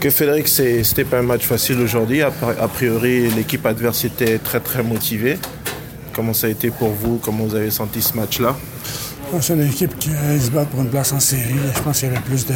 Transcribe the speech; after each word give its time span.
Que 0.00 0.08
Frédéric, 0.08 0.48
c'était 0.48 1.04
pas 1.04 1.18
un 1.18 1.22
match 1.22 1.44
facile 1.44 1.78
aujourd'hui. 1.80 2.22
A, 2.22 2.30
priori, 2.30 3.28
l'équipe 3.28 3.66
adverse 3.66 4.06
était 4.06 4.38
très 4.38 4.58
très 4.58 4.82
motivée. 4.82 5.38
Comment 6.14 6.32
ça 6.32 6.46
a 6.46 6.50
été 6.50 6.70
pour 6.70 6.88
vous? 6.88 7.20
Comment 7.22 7.44
vous 7.44 7.54
avez 7.54 7.70
senti 7.70 8.00
ce 8.00 8.16
match-là? 8.16 8.56
C'est 9.42 9.52
une 9.52 9.66
équipe 9.68 9.98
qui 9.98 10.08
se 10.08 10.50
bat 10.50 10.64
pour 10.64 10.80
une 10.80 10.88
place 10.88 11.12
en 11.12 11.20
série. 11.20 11.54
Je 11.76 11.82
pense 11.82 11.98
qu'il 11.98 12.08
y 12.08 12.12
avait 12.12 12.20
plus 12.22 12.46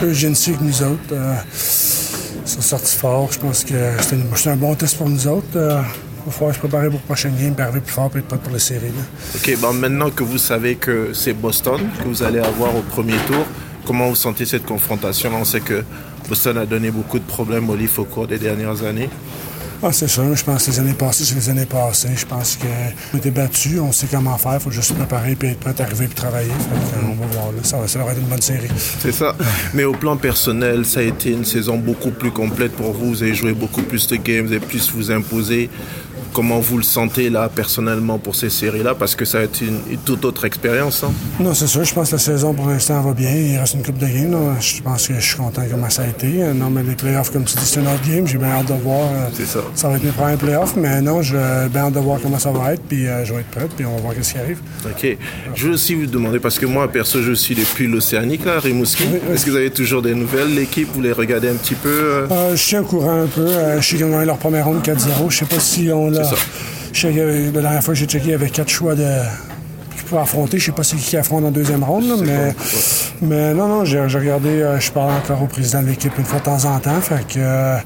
d'urgency 0.00 0.52
que 0.52 0.64
nous 0.64 0.82
autres. 0.82 1.12
Euh, 1.12 1.34
ils 1.52 2.50
sont 2.50 2.62
sortis 2.62 2.96
fort. 2.96 3.30
Je 3.30 3.38
pense 3.38 3.64
que 3.64 3.74
c'était 4.00 4.48
un 4.48 4.56
bon 4.56 4.74
test 4.74 4.96
pour 4.96 5.10
nous 5.10 5.28
autres. 5.28 5.44
Euh, 5.56 5.82
il 6.26 6.30
va 6.30 6.32
falloir 6.32 6.54
se 6.54 6.58
préparer 6.58 6.86
pour 6.86 7.00
le 7.00 7.04
prochain 7.04 7.30
game, 7.38 7.54
arriver 7.58 7.80
plus 7.80 7.92
fort 7.92 8.10
et 8.14 8.18
être 8.20 8.28
prêt 8.28 8.38
pour 8.38 8.52
la 8.54 8.58
série. 8.58 8.92
OK, 9.34 9.58
bon, 9.60 9.74
maintenant 9.74 10.08
que 10.08 10.22
vous 10.22 10.38
savez 10.38 10.76
que 10.76 11.10
c'est 11.12 11.34
Boston 11.34 11.82
que 11.98 12.08
vous 12.08 12.22
allez 12.22 12.38
avoir 12.40 12.74
au 12.74 12.80
premier 12.80 13.18
tour, 13.26 13.44
comment 13.86 14.08
vous 14.08 14.14
sentez 14.14 14.46
cette 14.46 14.64
confrontation 14.64 15.30
On 15.34 15.44
sait 15.44 15.60
que 15.60 15.84
Boston 16.28 16.58
a 16.58 16.66
donné 16.66 16.90
beaucoup 16.90 17.18
de 17.18 17.24
problèmes 17.24 17.68
au 17.70 17.76
Leaf 17.76 17.98
au 17.98 18.04
cours 18.04 18.26
des 18.26 18.38
dernières 18.38 18.82
années. 18.84 19.10
Ah, 19.86 19.92
c'est 19.92 20.08
sûr. 20.08 20.34
Je 20.34 20.42
pense 20.42 20.64
que 20.64 20.70
les 20.70 20.80
années 20.80 20.94
passées, 20.94 21.24
c'est 21.24 21.34
les 21.34 21.50
années 21.50 21.66
passées. 21.66 22.08
Je 22.16 22.24
pense 22.24 22.56
qu'on 22.56 23.18
était 23.18 23.30
battus, 23.30 23.80
on 23.80 23.92
sait 23.92 24.06
comment 24.10 24.38
faire. 24.38 24.54
Il 24.54 24.60
faut 24.60 24.70
juste 24.70 24.88
se 24.88 24.92
préparer 24.94 25.36
et 25.42 25.46
être 25.46 25.60
prêt 25.60 25.74
à 25.78 25.82
arriver 25.82 26.06
et 26.06 26.08
travailler. 26.08 26.50
on 27.02 27.14
va 27.20 27.26
voir. 27.26 27.48
Ça, 27.62 27.76
va, 27.76 27.86
ça 27.86 27.98
va 27.98 28.12
être 28.12 28.20
une 28.20 28.26
bonne 28.26 28.40
série. 28.40 28.68
C'est 29.00 29.12
ça. 29.12 29.36
Mais 29.74 29.84
au 29.84 29.92
plan 29.92 30.16
personnel, 30.16 30.86
ça 30.86 31.00
a 31.00 31.02
été 31.02 31.32
une 31.32 31.44
saison 31.44 31.76
beaucoup 31.76 32.12
plus 32.12 32.30
complète 32.30 32.72
pour 32.72 32.92
vous. 32.92 33.08
Vous 33.08 33.22
avez 33.22 33.34
joué 33.34 33.52
beaucoup 33.52 33.82
plus 33.82 34.06
de 34.06 34.16
games, 34.16 34.46
vous 34.46 34.52
avez 34.52 34.64
plus 34.64 34.90
vous 34.90 35.10
imposer. 35.10 35.68
Comment 36.34 36.58
vous 36.58 36.78
le 36.78 36.82
sentez 36.82 37.30
là 37.30 37.48
personnellement 37.48 38.18
pour 38.18 38.34
ces 38.34 38.50
séries-là? 38.50 38.96
Parce 38.96 39.14
que 39.14 39.24
ça 39.24 39.38
va 39.38 39.44
être 39.44 39.60
une, 39.60 39.78
toute 40.04 40.24
autre 40.24 40.44
expérience. 40.44 41.04
Hein? 41.04 41.12
Non, 41.38 41.54
c'est 41.54 41.68
sûr. 41.68 41.84
Je 41.84 41.94
pense 41.94 42.08
que 42.08 42.16
la 42.16 42.18
saison 42.18 42.52
pour 42.52 42.66
l'instant 42.66 43.00
va 43.02 43.12
bien. 43.12 43.30
Il 43.30 43.56
reste 43.56 43.74
une 43.74 43.84
coupe 43.84 43.98
de 43.98 44.06
games. 44.06 44.36
Je 44.60 44.82
pense 44.82 45.06
que 45.06 45.14
je 45.14 45.20
suis 45.20 45.36
content 45.36 45.62
comment 45.70 45.88
ça 45.88 46.02
a 46.02 46.08
été. 46.08 46.26
Non, 46.52 46.70
mais 46.70 46.82
les 46.82 46.96
playoffs, 46.96 47.30
comme 47.30 47.44
tu 47.44 47.54
dis, 47.56 47.64
c'est 47.64 47.78
un 47.78 47.84
autre 47.84 48.02
game. 48.08 48.26
J'ai 48.26 48.38
bien 48.38 48.48
hâte 48.48 48.66
de 48.66 48.82
voir. 48.82 49.02
Euh, 49.02 49.28
c'est 49.32 49.46
ça. 49.46 49.60
Ça 49.76 49.88
va 49.88 49.96
être 49.96 50.02
mes 50.02 50.10
premiers 50.10 50.36
playoffs. 50.36 50.74
Mais 50.74 51.00
non, 51.00 51.22
j'ai 51.22 51.38
bien 51.70 51.82
hâte 51.82 51.94
de 51.94 52.00
voir 52.00 52.18
comment 52.20 52.40
ça 52.40 52.50
va 52.50 52.74
être. 52.74 52.82
Puis 52.82 53.06
euh, 53.06 53.24
je 53.24 53.32
vais 53.32 53.40
être 53.40 53.50
prêt. 53.50 53.68
Puis 53.76 53.86
on 53.86 53.94
va 53.94 54.02
voir 54.02 54.14
ce 54.20 54.32
qui 54.32 54.38
arrive. 54.38 54.58
OK. 54.84 55.16
Je 55.54 55.68
veux 55.68 55.74
aussi 55.74 55.94
vous 55.94 56.06
demander, 56.06 56.40
parce 56.40 56.58
que 56.58 56.66
moi, 56.66 56.90
perso, 56.90 57.22
je 57.22 57.32
suis 57.32 57.54
depuis 57.54 57.86
l'Océanique, 57.86 58.44
là, 58.44 58.58
Rimouski. 58.58 59.04
Est-ce 59.32 59.46
que 59.46 59.50
vous 59.50 59.56
avez 59.56 59.70
toujours 59.70 60.02
des 60.02 60.16
nouvelles? 60.16 60.52
L'équipe, 60.52 60.88
vous 60.92 61.00
les 61.00 61.12
regardez 61.12 61.48
un 61.48 61.54
petit 61.54 61.76
peu 61.76 61.88
euh? 61.88 62.50
Je 62.50 62.56
suis 62.56 62.76
au 62.76 62.82
courant 62.82 63.22
un 63.22 63.26
peu. 63.26 63.46
je 63.76 63.88
sais 63.88 63.96
qu'ils 63.96 64.04
ont 64.06 64.20
eu 64.20 64.26
leur 64.26 64.38
première 64.38 64.64
ronde 64.64 64.82
4-0. 64.82 65.30
Je 65.30 65.36
sais 65.36 65.44
pas 65.44 65.60
si 65.60 65.90
on 65.92 66.10
l'a 66.10 66.23
la 67.02 67.60
dernière 67.60 67.82
fois 67.82 67.94
que 67.94 68.00
j'ai 68.00 68.06
checké, 68.06 68.26
il 68.26 68.30
y 68.30 68.34
avait 68.34 68.50
quatre 68.50 68.70
choix 68.70 68.94
de 68.94 69.04
pour 70.04 70.20
affronter. 70.20 70.58
Je 70.58 70.66
sais 70.66 70.72
pas 70.72 70.82
si 70.82 70.96
qui 70.96 71.16
affronte 71.16 71.44
en 71.44 71.50
deuxième 71.50 71.82
ronde, 71.82 72.22
mais, 72.24 72.54
mais 73.22 73.54
non, 73.54 73.68
non, 73.68 73.84
j'ai 73.84 74.00
regardé, 74.00 74.48
euh, 74.48 74.78
je 74.78 74.90
parle 74.92 75.12
encore 75.12 75.42
au 75.42 75.46
président 75.46 75.82
de 75.82 75.88
l'équipe 75.88 76.16
une 76.18 76.24
fois 76.24 76.38
de 76.38 76.44
temps 76.44 76.64
en 76.64 76.78
temps. 76.78 77.00
Fait 77.00 77.26
que 77.26 77.38
euh, 77.38 77.76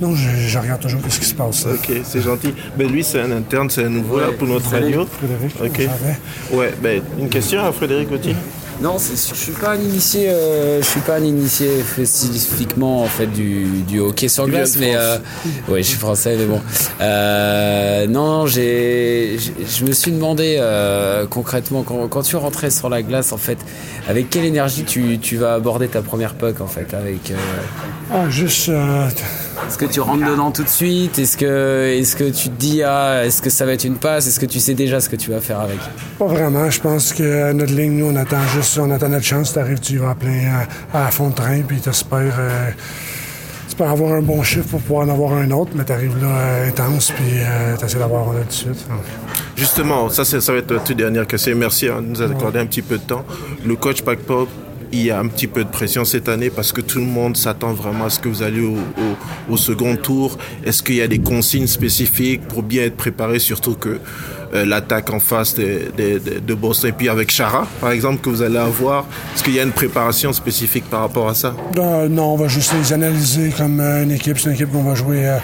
non, 0.00 0.14
je, 0.14 0.58
regarde 0.58 0.80
toujours 0.80 1.00
ce 1.08 1.20
qui 1.20 1.26
se 1.26 1.34
passe. 1.34 1.66
OK, 1.66 1.92
c'est 2.04 2.22
gentil. 2.22 2.54
Ben 2.76 2.90
lui, 2.90 3.04
c'est 3.04 3.20
un 3.20 3.30
interne, 3.30 3.70
c'est 3.70 3.84
un 3.84 3.90
nouveau 3.90 4.20
là 4.20 4.28
pour 4.36 4.48
notre 4.48 4.70
radio. 4.70 5.06
Frédéric, 5.06 5.54
OK. 5.62 6.56
Ouais, 6.56 6.74
ben 6.82 7.02
une 7.18 7.28
question 7.28 7.64
à 7.64 7.72
Frédéric 7.72 8.10
aussi. 8.10 8.34
Non, 8.80 8.96
je 8.98 9.14
suis 9.14 9.52
pas 9.52 9.72
un 9.72 9.80
initié. 9.80 10.28
Euh, 10.28 10.80
je 10.80 10.86
suis 10.86 11.00
pas 11.00 11.16
un 11.16 11.24
initié 11.24 11.82
spécifiquement 11.82 13.02
en 13.02 13.06
fait 13.06 13.26
du, 13.26 14.00
hockey 14.00 14.28
sur 14.28 14.46
glace, 14.46 14.76
mais 14.78 14.96
euh, 14.96 15.18
oui, 15.68 15.82
je 15.82 15.88
suis 15.88 15.98
français, 15.98 16.36
mais 16.38 16.46
bon. 16.46 16.60
Euh, 17.00 18.06
non, 18.06 18.46
j'ai, 18.46 19.38
je 19.38 19.84
me 19.84 19.92
suis 19.92 20.12
demandé 20.12 20.60
concrètement 21.30 21.82
quand, 21.82 22.22
tu 22.22 22.36
rentrais 22.36 22.70
sur 22.70 22.88
la 22.88 23.02
glace, 23.02 23.32
en 23.32 23.38
fait, 23.38 23.58
avec 24.08 24.30
quelle 24.30 24.44
énergie 24.44 24.84
tu, 24.84 25.18
tu 25.18 25.36
vas 25.36 25.54
aborder 25.54 25.88
ta 25.88 26.02
première 26.02 26.34
puck, 26.34 26.60
en 26.60 26.66
fait, 26.66 26.94
avec. 26.94 27.32
Ah, 28.10 28.28
juste 28.30 28.70
est-ce 29.66 29.78
que 29.78 29.84
tu 29.86 30.00
rentres 30.00 30.24
dedans 30.24 30.50
tout 30.50 30.62
de 30.62 30.68
suite 30.68 31.18
Est-ce 31.18 31.36
que, 31.36 31.96
est 31.98 32.16
que 32.16 32.30
tu 32.30 32.48
te 32.48 32.54
dis, 32.58 32.82
ah, 32.82 33.24
est-ce 33.24 33.40
que 33.42 33.50
ça 33.50 33.64
va 33.64 33.72
être 33.72 33.84
une 33.84 33.96
passe 33.96 34.26
Est-ce 34.26 34.40
que 34.40 34.46
tu 34.46 34.60
sais 34.60 34.74
déjà 34.74 35.00
ce 35.00 35.08
que 35.08 35.16
tu 35.16 35.30
vas 35.30 35.40
faire 35.40 35.60
avec 35.60 35.78
Pas 36.18 36.26
vraiment. 36.26 36.70
Je 36.70 36.80
pense 36.80 37.12
que 37.12 37.52
notre 37.52 37.72
ligne, 37.72 37.98
nous, 37.98 38.06
on 38.06 38.16
attend 38.16 38.42
juste, 38.54 38.78
on 38.78 38.90
attend 38.90 39.08
notre 39.08 39.24
chance. 39.24 39.52
Tu 39.52 39.58
arrives, 39.58 39.80
tu 39.80 39.98
vas 39.98 40.14
plein 40.14 40.66
à, 40.92 41.06
à, 41.06 41.10
fond 41.10 41.30
de 41.30 41.34
train, 41.34 41.60
puis 41.62 41.80
tu 41.80 41.88
espères, 41.88 42.36
euh, 42.38 42.70
avoir 43.80 44.12
un 44.12 44.22
bon 44.22 44.42
chiffre 44.42 44.68
pour 44.68 44.80
pouvoir 44.80 45.06
en 45.06 45.10
avoir 45.10 45.32
un 45.32 45.50
autre, 45.50 45.72
mais 45.74 45.84
tu 45.84 45.92
arrives 45.92 46.20
là 46.20 46.28
euh, 46.28 46.68
intense, 46.68 47.10
puis 47.10 47.24
euh, 47.38 47.76
tu 47.76 47.84
essaies 47.84 47.98
d'avoir 47.98 48.28
un 48.28 48.36
autre 48.36 48.46
de 48.46 48.52
suite. 48.52 48.86
Justement, 49.56 50.08
ça, 50.08 50.24
ça 50.24 50.52
va 50.52 50.58
être 50.58 50.70
la 50.70 50.80
toute 50.80 50.96
dernière 50.96 51.26
question. 51.26 51.56
Merci 51.56 51.88
hein, 51.88 52.00
de 52.00 52.06
nous 52.06 52.22
accorder 52.22 52.60
un 52.60 52.66
petit 52.66 52.82
peu 52.82 52.98
de 52.98 53.02
temps. 53.02 53.24
Le 53.64 53.76
coach 53.76 54.02
Pac 54.02 54.20
Pop, 54.20 54.48
il 54.92 55.04
y 55.04 55.10
a 55.10 55.18
un 55.18 55.26
petit 55.26 55.46
peu 55.46 55.64
de 55.64 55.68
pression 55.70 56.04
cette 56.04 56.28
année 56.28 56.50
parce 56.50 56.72
que 56.72 56.80
tout 56.80 56.98
le 56.98 57.06
monde 57.06 57.36
s'attend 57.36 57.72
vraiment 57.72 58.04
à 58.04 58.10
ce 58.10 58.20
que 58.20 58.28
vous 58.28 58.42
allez 58.42 58.62
au, 59.48 59.56
second 59.56 59.96
tour. 59.96 60.38
Est-ce 60.64 60.82
qu'il 60.82 60.96
y 60.96 61.02
a 61.02 61.08
des 61.08 61.18
consignes 61.18 61.66
spécifiques 61.66 62.42
pour 62.42 62.62
bien 62.62 62.84
être 62.84 62.96
préparé, 62.96 63.38
surtout 63.38 63.74
que 63.74 63.98
euh, 64.54 64.64
l'attaque 64.66 65.10
en 65.10 65.20
face 65.20 65.54
de, 65.54 66.54
Boston 66.54 66.90
et 66.90 66.92
puis 66.92 67.08
avec 67.08 67.30
Chara, 67.30 67.66
par 67.80 67.90
exemple, 67.90 68.20
que 68.20 68.28
vous 68.28 68.42
allez 68.42 68.58
avoir, 68.58 69.06
est-ce 69.34 69.42
qu'il 69.42 69.54
y 69.54 69.60
a 69.60 69.62
une 69.62 69.72
préparation 69.72 70.32
spécifique 70.32 70.84
par 70.90 71.00
rapport 71.00 71.28
à 71.28 71.34
ça? 71.34 71.54
Euh, 71.78 72.08
Non, 72.08 72.34
on 72.34 72.36
va 72.36 72.48
juste 72.48 72.74
les 72.74 72.92
analyser 72.92 73.50
comme 73.56 73.80
euh, 73.80 74.02
une 74.02 74.12
équipe. 74.12 74.38
C'est 74.38 74.50
une 74.50 74.54
équipe 74.54 74.70
qu'on 74.70 74.82
va 74.82 74.94
jouer. 74.94 75.38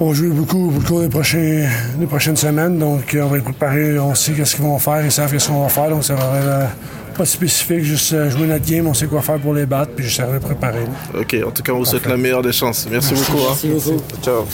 On 0.00 0.08
va 0.08 0.14
jouer 0.14 0.28
beaucoup 0.28 0.72
au 0.76 0.80
cours 0.80 1.00
des, 1.00 1.08
prochains, 1.08 1.68
des 1.98 2.06
prochaines 2.06 2.36
semaines, 2.36 2.78
donc 2.78 3.16
on 3.20 3.26
va 3.26 3.36
être 3.36 3.44
préparé, 3.44 3.98
on 3.98 4.14
sait 4.14 4.32
qu'est-ce 4.32 4.56
qu'ils 4.56 4.64
vont 4.64 4.78
faire, 4.78 5.04
ils 5.04 5.12
savent 5.12 5.30
qu'est-ce 5.30 5.48
qu'on 5.48 5.62
va 5.62 5.68
faire, 5.68 5.90
donc 5.90 6.04
ça 6.04 6.14
va 6.14 6.70
pas 7.16 7.26
spécifique, 7.26 7.82
juste 7.82 8.14
euh, 8.14 8.30
jouer 8.30 8.46
notre 8.46 8.64
game, 8.64 8.86
on 8.86 8.94
sait 8.94 9.06
quoi 9.06 9.20
faire 9.20 9.38
pour 9.38 9.52
les 9.52 9.66
battre, 9.66 9.92
puis 9.94 10.06
je 10.06 10.14
serai 10.14 10.40
préparé. 10.40 10.80
OK, 11.14 11.36
en 11.46 11.50
tout 11.50 11.62
cas, 11.62 11.72
on 11.72 11.78
vous 11.78 11.84
souhaite 11.84 12.06
la 12.06 12.16
meilleure 12.16 12.42
des 12.42 12.52
chances. 12.52 12.88
Merci, 12.90 13.14
beaucoup. 13.14 13.42
Hein. 13.42 13.56
Merci 13.62 13.68
beaucoup. 13.92 14.02
Ciao. 14.22 14.44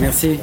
Merci. 0.00 0.38